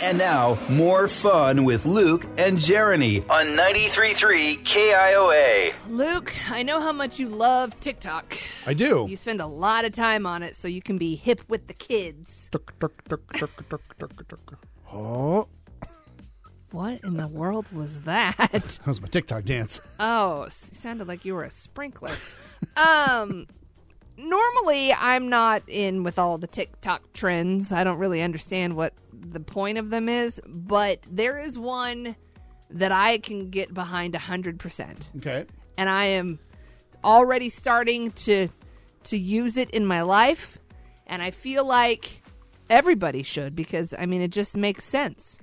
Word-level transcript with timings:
And 0.00 0.16
now, 0.16 0.56
more 0.70 1.08
fun 1.08 1.64
with 1.64 1.84
Luke 1.84 2.24
and 2.38 2.56
Jeremy 2.58 3.20
on 3.22 3.46
93.3 3.56 4.58
KIOA. 4.62 5.74
Luke, 5.88 6.32
I 6.50 6.62
know 6.62 6.80
how 6.80 6.92
much 6.92 7.18
you 7.18 7.28
love 7.28 7.78
TikTok. 7.80 8.38
I 8.64 8.74
do. 8.74 9.06
You 9.10 9.16
spend 9.16 9.40
a 9.40 9.46
lot 9.46 9.84
of 9.84 9.90
time 9.92 10.24
on 10.24 10.44
it 10.44 10.54
so 10.54 10.68
you 10.68 10.80
can 10.80 10.98
be 10.98 11.16
hip 11.16 11.42
with 11.48 11.66
the 11.66 11.74
kids. 11.74 12.48
Oh, 14.92 15.48
What 16.70 17.00
in 17.02 17.16
the 17.16 17.26
world 17.28 17.66
was 17.72 18.00
that? 18.02 18.36
that 18.52 18.86
was 18.86 19.00
my 19.00 19.08
TikTok 19.08 19.44
dance. 19.44 19.80
Oh, 19.98 20.46
sounded 20.50 21.08
like 21.08 21.24
you 21.24 21.34
were 21.34 21.44
a 21.44 21.50
sprinkler. 21.50 22.12
um, 22.76 23.48
normally 24.16 24.92
I'm 24.92 25.28
not 25.28 25.62
in 25.66 26.04
with 26.04 26.18
all 26.20 26.38
the 26.38 26.46
TikTok 26.46 27.12
trends. 27.14 27.72
I 27.72 27.82
don't 27.84 27.98
really 27.98 28.22
understand 28.22 28.76
what 28.76 28.94
the 29.20 29.40
point 29.40 29.78
of 29.78 29.90
them 29.90 30.08
is, 30.08 30.40
but 30.46 31.06
there 31.10 31.38
is 31.38 31.58
one 31.58 32.16
that 32.70 32.92
I 32.92 33.18
can 33.18 33.50
get 33.50 33.72
behind 33.72 34.14
100%. 34.14 35.16
Okay. 35.18 35.46
and 35.76 35.88
I 35.88 36.04
am 36.06 36.38
already 37.04 37.48
starting 37.48 38.10
to 38.12 38.48
to 39.04 39.16
use 39.16 39.56
it 39.56 39.70
in 39.70 39.86
my 39.86 40.02
life 40.02 40.58
and 41.06 41.22
I 41.22 41.30
feel 41.30 41.64
like 41.64 42.20
everybody 42.68 43.22
should 43.22 43.54
because 43.54 43.94
I 43.96 44.04
mean 44.06 44.20
it 44.20 44.32
just 44.32 44.56
makes 44.56 44.84
sense. 44.84 45.38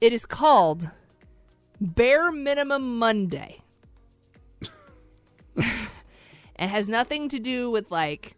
It 0.00 0.12
is 0.12 0.26
called 0.26 0.90
Bare 1.80 2.32
Minimum 2.32 2.98
Monday. 2.98 3.60
it 5.56 5.78
has 6.56 6.88
nothing 6.88 7.28
to 7.28 7.38
do 7.38 7.70
with 7.70 7.90
like 7.90 8.34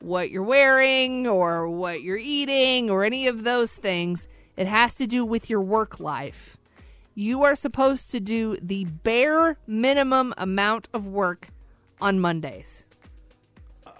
what 0.00 0.30
you're 0.30 0.42
wearing 0.42 1.26
or 1.26 1.68
what 1.68 2.02
you're 2.02 2.18
eating 2.18 2.90
or 2.90 3.04
any 3.04 3.26
of 3.26 3.44
those 3.44 3.72
things. 3.72 4.28
It 4.56 4.66
has 4.66 4.94
to 4.96 5.06
do 5.06 5.24
with 5.24 5.48
your 5.48 5.60
work 5.60 6.00
life 6.00 6.58
you 7.18 7.42
are 7.42 7.56
supposed 7.56 8.12
to 8.12 8.20
do 8.20 8.56
the 8.62 8.84
bare 8.84 9.58
minimum 9.66 10.32
amount 10.38 10.86
of 10.94 11.04
work 11.04 11.48
on 12.00 12.20
Mondays. 12.20 12.84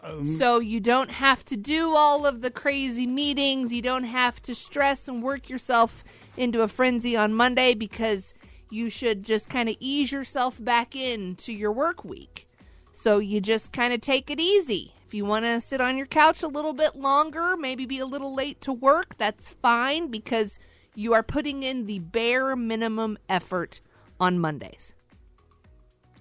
Um, 0.04 0.24
so 0.24 0.60
you 0.60 0.78
don't 0.78 1.10
have 1.10 1.44
to 1.46 1.56
do 1.56 1.96
all 1.96 2.26
of 2.26 2.42
the 2.42 2.50
crazy 2.52 3.08
meetings. 3.08 3.72
You 3.72 3.82
don't 3.82 4.04
have 4.04 4.40
to 4.42 4.54
stress 4.54 5.08
and 5.08 5.20
work 5.20 5.48
yourself 5.48 6.04
into 6.36 6.62
a 6.62 6.68
frenzy 6.68 7.16
on 7.16 7.34
Monday 7.34 7.74
because 7.74 8.34
you 8.70 8.88
should 8.88 9.24
just 9.24 9.48
kind 9.48 9.68
of 9.68 9.74
ease 9.80 10.12
yourself 10.12 10.62
back 10.62 10.94
into 10.94 11.52
your 11.52 11.72
work 11.72 12.04
week. 12.04 12.46
So 12.92 13.18
you 13.18 13.40
just 13.40 13.72
kind 13.72 13.92
of 13.92 14.00
take 14.00 14.30
it 14.30 14.38
easy. 14.38 14.94
If 15.08 15.14
you 15.14 15.24
want 15.24 15.46
to 15.46 15.58
sit 15.62 15.80
on 15.80 15.96
your 15.96 16.04
couch 16.06 16.42
a 16.42 16.48
little 16.48 16.74
bit 16.74 16.94
longer, 16.94 17.56
maybe 17.56 17.86
be 17.86 17.98
a 17.98 18.04
little 18.04 18.34
late 18.34 18.60
to 18.60 18.74
work, 18.74 19.16
that's 19.16 19.48
fine 19.48 20.08
because 20.10 20.58
you 20.94 21.14
are 21.14 21.22
putting 21.22 21.62
in 21.62 21.86
the 21.86 22.00
bare 22.00 22.54
minimum 22.54 23.16
effort 23.26 23.80
on 24.20 24.38
Mondays. 24.38 24.92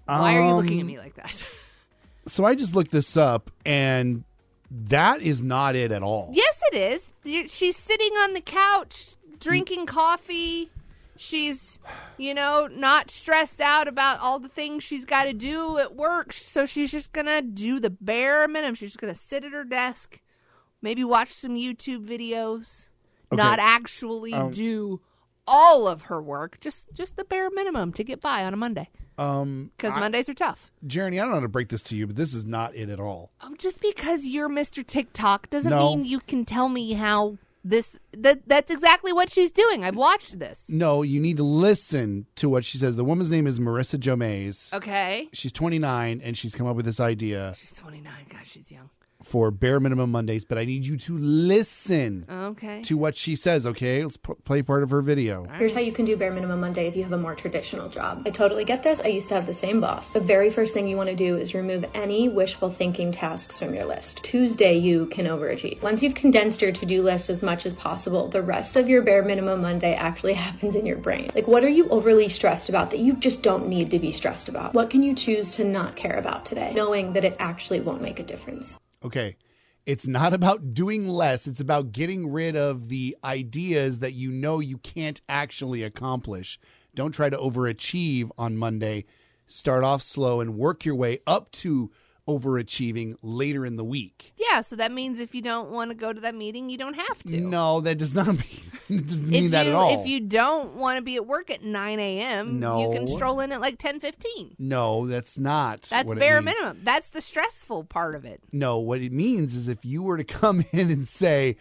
Why 0.05 0.38
are 0.38 0.45
you 0.47 0.53
looking 0.53 0.77
at 0.80 0.81
Um, 0.83 0.88
me 0.88 0.97
like 0.99 1.15
that? 1.15 1.43
So 2.27 2.43
I 2.43 2.55
just 2.55 2.75
looked 2.75 2.91
this 2.91 3.15
up, 3.15 3.52
and 3.65 4.25
that 4.69 5.21
is 5.21 5.41
not 5.41 5.77
it 5.77 5.93
at 5.93 6.03
all. 6.03 6.30
yes, 6.33 6.61
it 6.73 6.75
is. 7.25 7.52
She's 7.52 7.77
sitting 7.77 8.11
on 8.17 8.33
the 8.33 8.41
couch 8.41 9.15
drinking 9.39 9.85
coffee. 9.85 10.69
She's, 11.20 11.80
you 12.18 12.34
know, 12.34 12.68
not 12.72 13.10
stressed 13.12 13.60
out 13.62 13.88
about 13.88 14.20
all 14.20 14.40
the 14.40 14.50
things 14.50 14.84
she's 14.84 15.06
got 15.06 15.23
to 15.26 15.34
do 15.34 15.78
at 15.78 15.96
work. 15.96 16.34
So 16.34 16.66
she's 16.66 16.92
just 16.92 17.12
going 17.14 17.28
to 17.28 17.42
do 17.42 17.80
the 17.80 17.90
bare 17.90 18.48
minimum. 18.48 18.76
She's 18.76 18.90
just 18.90 19.00
going 19.02 19.14
to 19.14 19.20
sit 19.20 19.44
at 19.44 19.52
her 19.52 19.64
desk, 19.64 20.22
maybe 20.82 21.04
watch 21.04 21.34
some 21.34 21.56
YouTube 21.56 22.06
videos, 22.06 22.90
not 23.32 23.60
actually 23.60 24.34
Um, 24.34 24.52
do 24.52 25.02
all 25.48 25.88
of 25.88 26.04
her 26.04 26.22
work, 26.22 26.60
just 26.60 26.88
just 26.94 27.16
the 27.16 27.23
bare 27.23 27.50
minimum 27.50 27.94
to 27.94 28.04
get 28.04 28.20
by 28.20 28.44
on 28.44 28.54
a 28.54 28.58
Monday. 28.58 28.90
Um, 29.18 29.72
Because 29.78 29.95
Mondays 29.95 30.28
are 30.30 30.34
tough. 30.34 30.72
Jeremy, 30.86 31.20
I 31.20 31.23
don't 31.23 31.30
know 31.32 31.36
how 31.38 31.42
to 31.42 31.48
break 31.48 31.70
this 31.70 31.82
to 31.83 31.95
you, 31.95 32.06
but 32.06 32.16
this 32.17 32.33
is 32.36 32.45
not 32.45 32.76
it 32.76 32.89
at 32.89 33.00
all. 33.00 33.32
Um, 33.42 33.56
just 33.58 33.82
because 33.82 34.26
you're 34.26 34.50
Mr. 34.50 34.86
TikTok 34.86 35.50
doesn't 35.50 35.72
No. 35.72 35.80
mean 35.95 36.04
you 36.06 36.20
can 36.20 36.45
tell 36.45 36.70
me 36.70 36.94
how 36.94 37.38
this 37.70 38.00
that 38.14 38.48
that's 38.48 38.72
exactly 38.72 39.14
what 39.14 39.32
she's 39.32 39.52
doing. 39.52 39.83
I've 39.83 39.95
watched 39.95 40.39
this. 40.39 40.64
No, 40.70 41.02
you 41.02 41.20
need 41.20 41.38
to 41.38 41.44
listen 41.44 42.26
to 42.36 42.50
what 42.50 42.64
she 42.66 42.78
says. 42.78 42.95
The 42.95 43.04
woman's 43.04 43.32
name 43.32 43.48
is 43.48 43.60
Marisa 43.60 44.00
Jo 44.00 44.16
Mayes. 44.16 44.72
Okay. 44.73 45.28
She's 45.33 45.52
29, 45.52 46.22
and 46.23 46.38
she's 46.38 46.56
come 46.56 46.67
up 46.67 46.76
with 46.76 46.86
this 46.86 47.00
idea 47.00 47.56
She's 47.60 47.73
29. 47.73 48.11
God, 48.30 48.39
she's 48.45 48.72
young. 48.72 48.89
For 49.23 49.52
bare 49.52 49.80
minimum 49.80 50.11
Mondays. 50.11 50.45
But 50.45 50.58
I 50.58 50.66
need 50.66 50.86
you 50.86 50.98
to 50.98 51.17
listen 51.17 52.26
Okay. 52.32 52.82
to 52.83 52.98
what 52.98 53.17
she 53.17 53.36
says. 53.36 53.66
Okay, 53.66 54.04
let's 54.04 54.17
p- 54.17 54.33
play 54.45 54.61
part 54.61 54.83
of 54.83 54.89
her 54.89 55.02
video. 55.02 55.45
Here's 55.58 55.73
how 55.73 55.80
you 55.80 55.92
can 55.92 56.05
do 56.05 56.16
bare 56.16 56.32
minimum 56.32 56.60
Monday 56.60 56.88
if 56.88 56.95
you 56.95 57.04
have 57.04 57.11
a 57.11 57.17
more 57.17 57.36
traditional 57.36 57.89
job. 57.89 58.23
I 58.26 58.30
totally 58.30 58.66
get 58.66 58.83
this. 58.83 59.00
I 59.00 59.08
used 59.08 59.30
to 59.30 59.36
have 59.36 59.45
the 59.45 59.54
same 59.54 59.82
boss. 59.82 60.14
The 60.14 60.20
very 60.20 60.50
first 60.50 60.73
thing 60.73 60.88
you 60.88 60.98
want 60.98 61.10
to 61.10 61.16
do 61.16 61.38
is 61.38 61.54
remove 61.54 61.86
any 61.94 62.30
wishful 62.30 62.70
thinking 62.70 63.11
tasks 63.11 63.60
from 63.60 63.73
your 63.73 63.86
list. 63.86 64.23
Tuesday, 64.23 64.77
you 64.77 65.08
can 65.08 65.26
overachieve. 65.26 65.82
Once 65.82 66.02
you've 66.04 66.16
condensed 66.16 66.61
your 66.61 66.72
to 66.72 66.86
do 66.86 67.02
list 67.02 67.30
as 67.30 67.42
much 67.44 67.66
as 67.66 67.73
possible, 67.73 68.27
the 68.27 68.42
rest 68.42 68.76
of 68.77 68.88
your 68.89 69.02
bare 69.02 69.23
minimum 69.23 69.61
Monday 69.61 69.94
actually 69.95 70.33
happens 70.48 70.76
in 70.76 70.86
your 70.86 70.98
brain. 70.98 71.30
Like, 71.36 71.48
what 71.48 71.64
are 71.64 71.70
you 71.70 71.88
overly 71.89 72.30
stressed 72.30 72.70
about 72.70 72.92
that 72.92 73.00
you 73.00 73.14
just 73.14 73.42
don't 73.42 73.67
need 73.67 73.92
to 73.92 74.00
be 74.00 74.11
stressed 74.11 74.50
about? 74.50 74.73
What 74.73 74.89
can 74.89 75.04
you 75.04 75.16
choose 75.16 75.52
to 75.54 75.64
not 75.64 75.95
care 75.95 76.17
about 76.17 76.45
today, 76.45 76.73
knowing 76.76 77.14
that 77.14 77.26
it 77.26 77.36
actually 77.39 77.80
won't 77.82 78.02
make 78.02 78.20
a 78.20 78.23
difference? 78.23 78.77
Okay. 79.03 79.37
It's 79.85 80.05
not 80.08 80.33
about 80.33 80.73
doing 80.73 81.08
less. 81.08 81.47
It's 81.47 81.61
about 81.61 81.91
getting 81.93 82.30
rid 82.31 82.55
of 82.58 82.89
the 82.89 83.15
ideas 83.23 83.99
that 83.99 84.13
you 84.13 84.31
know 84.31 84.59
you 84.59 84.77
can't 84.80 85.21
actually 85.30 85.81
accomplish. 85.83 86.59
Don't 86.93 87.11
try 87.13 87.30
to 87.30 87.37
overachieve 87.37 88.30
on 88.37 88.58
Monday. 88.58 89.05
Start 89.45 89.83
off 89.85 90.02
slow 90.02 90.41
and 90.41 90.58
work 90.58 90.83
your 90.83 90.95
way 90.95 91.19
up 91.25 91.52
to 91.52 91.89
overachieving 92.27 93.15
later 93.21 93.65
in 93.65 93.77
the 93.77 93.83
week. 93.85 94.33
yeah. 94.35 94.59
So 94.59 94.75
that 94.75 94.91
means 94.91 95.19
if 95.21 95.33
you 95.33 95.41
don't 95.41 95.69
want 95.71 95.91
to 95.91 95.95
go 95.95 96.11
to 96.11 96.19
that 96.21 96.35
meeting, 96.35 96.69
you 96.69 96.77
don't 96.77 96.95
have 96.95 97.23
to. 97.23 97.39
No, 97.39 97.79
that 97.81 97.97
does 97.97 98.14
not 98.14 98.27
mean, 98.27 98.67
it 98.89 99.08
doesn't 99.08 99.25
If 99.25 99.30
mean 99.30 99.52
that 99.52 99.65
you, 99.65 99.71
at 99.71 99.75
all. 99.75 100.02
If 100.02 100.08
you 100.08 100.20
don't 100.21 100.75
want 100.75 100.98
to 100.98 101.02
be 101.02 101.15
at 101.15 101.25
work 101.27 101.49
at 101.52 101.64
9 101.64 101.99
a.m., 101.99 102.59
no. 102.59 102.81
you 102.81 102.98
can 102.98 103.08
stroll 103.08 103.39
in 103.39 103.52
at 103.52 103.61
like 103.61 103.77
10:15. 103.77 104.55
no, 104.59 105.08
that's 105.08 105.37
not. 105.37 105.83
That's 105.83 106.11
bare 106.14 106.42
minimum. 106.42 106.81
That's 106.83 107.09
the 107.09 107.21
stressful 107.21 107.86
part 107.86 108.15
of 108.15 108.26
it. 108.26 108.42
No, 108.52 108.77
what 108.80 109.02
it 109.02 109.11
means 109.11 109.55
is 109.55 109.67
if 109.67 109.83
you 109.86 110.03
were 110.03 110.17
to 110.17 110.23
come 110.42 110.64
in 110.71 110.89
and 110.92 111.08
say, 111.08 111.58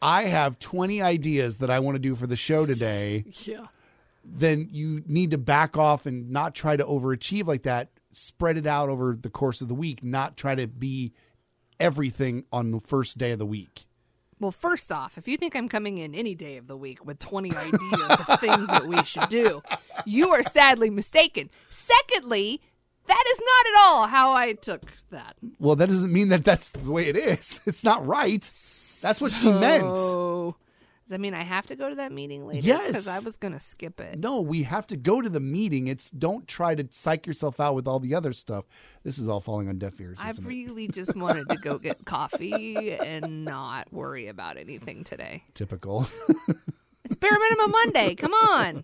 I 0.00 0.22
have 0.24 0.58
20 0.58 1.00
ideas 1.02 1.58
that 1.58 1.70
I 1.70 1.78
want 1.80 1.94
to 1.94 2.00
do 2.00 2.14
for 2.14 2.26
the 2.26 2.36
show 2.36 2.66
today, 2.66 3.24
Yeah. 3.44 3.66
then 4.24 4.68
you 4.70 5.02
need 5.06 5.30
to 5.32 5.38
back 5.38 5.76
off 5.76 6.06
and 6.06 6.30
not 6.30 6.54
try 6.54 6.76
to 6.76 6.84
overachieve 6.84 7.46
like 7.46 7.62
that. 7.64 7.90
Spread 8.12 8.56
it 8.58 8.66
out 8.66 8.88
over 8.88 9.16
the 9.20 9.30
course 9.30 9.60
of 9.62 9.68
the 9.68 9.74
week, 9.74 10.02
not 10.02 10.36
try 10.36 10.54
to 10.54 10.66
be 10.66 11.12
everything 11.80 12.44
on 12.52 12.70
the 12.70 12.80
first 12.80 13.16
day 13.18 13.32
of 13.32 13.38
the 13.38 13.46
week. 13.46 13.86
Well, 14.42 14.50
first 14.50 14.90
off, 14.90 15.16
if 15.16 15.28
you 15.28 15.36
think 15.36 15.54
I'm 15.54 15.68
coming 15.68 15.98
in 15.98 16.16
any 16.16 16.34
day 16.34 16.56
of 16.56 16.66
the 16.66 16.76
week 16.76 17.06
with 17.06 17.20
20 17.20 17.54
ideas 17.54 18.20
of 18.26 18.40
things 18.40 18.66
that 18.66 18.88
we 18.88 19.00
should 19.04 19.28
do, 19.28 19.62
you 20.04 20.30
are 20.30 20.42
sadly 20.42 20.90
mistaken. 20.90 21.48
Secondly, 21.70 22.60
that 23.06 23.24
is 23.32 23.38
not 23.38 23.66
at 23.72 23.80
all 23.86 24.06
how 24.08 24.32
I 24.32 24.54
took 24.54 24.82
that. 25.10 25.36
Well, 25.60 25.76
that 25.76 25.88
doesn't 25.88 26.12
mean 26.12 26.30
that 26.30 26.42
that's 26.44 26.70
the 26.70 26.90
way 26.90 27.06
it 27.06 27.16
is. 27.16 27.60
It's 27.66 27.84
not 27.84 28.04
right. 28.04 28.42
That's 29.00 29.20
what 29.20 29.30
she 29.30 29.48
meant. 29.48 29.84
Does 31.12 31.18
that 31.18 31.20
mean 31.20 31.34
I 31.34 31.42
have 31.42 31.66
to 31.66 31.76
go 31.76 31.90
to 31.90 31.94
that 31.96 32.10
meeting 32.10 32.46
later? 32.46 32.66
Yes. 32.66 32.86
Because 32.86 33.06
I 33.06 33.18
was 33.18 33.36
going 33.36 33.52
to 33.52 33.60
skip 33.60 34.00
it. 34.00 34.18
No, 34.18 34.40
we 34.40 34.62
have 34.62 34.86
to 34.86 34.96
go 34.96 35.20
to 35.20 35.28
the 35.28 35.40
meeting. 35.40 35.86
It's 35.86 36.08
don't 36.08 36.48
try 36.48 36.74
to 36.74 36.88
psych 36.88 37.26
yourself 37.26 37.60
out 37.60 37.74
with 37.74 37.86
all 37.86 38.00
the 38.00 38.14
other 38.14 38.32
stuff. 38.32 38.64
This 39.04 39.18
is 39.18 39.28
all 39.28 39.42
falling 39.42 39.68
on 39.68 39.78
deaf 39.78 40.00
ears. 40.00 40.16
I 40.22 40.32
really 40.40 40.88
just 40.88 41.14
wanted 41.14 41.50
to 41.50 41.56
go 41.56 41.76
get 41.76 42.06
coffee 42.06 42.94
and 42.94 43.44
not 43.44 43.92
worry 43.92 44.28
about 44.28 44.56
anything 44.56 45.04
today. 45.04 45.44
Typical. 45.52 46.08
It's 47.04 47.16
bare 47.16 47.38
minimum 47.38 47.72
Monday. 47.72 48.14
Come 48.14 48.32
on. 48.32 48.80